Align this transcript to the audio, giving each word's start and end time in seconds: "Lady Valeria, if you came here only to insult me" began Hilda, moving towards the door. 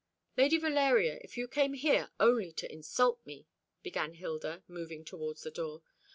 "Lady 0.35 0.57
Valeria, 0.57 1.19
if 1.21 1.37
you 1.37 1.47
came 1.47 1.75
here 1.75 2.09
only 2.19 2.51
to 2.51 2.71
insult 2.73 3.23
me" 3.23 3.45
began 3.83 4.15
Hilda, 4.15 4.63
moving 4.67 5.05
towards 5.05 5.43
the 5.43 5.51
door. 5.51 5.83